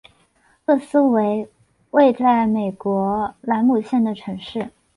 [0.65, 1.47] 厄斯为
[1.91, 4.71] 位在美国兰姆县的城市。